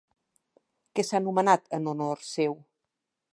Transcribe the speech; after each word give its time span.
Què 0.99 1.05
s'ha 1.09 1.19
anomenat 1.19 1.69
en 1.79 1.91
honor 1.93 2.25
seu? 2.31 2.57